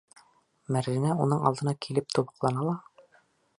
Мәржәнә 0.75 1.11
уның 1.27 1.45
алдына 1.51 1.75
килеп 1.87 2.11
тубыҡлана 2.17 2.67
ла: 2.71 2.77